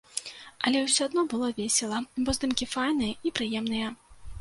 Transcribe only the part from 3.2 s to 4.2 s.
і прыемныя.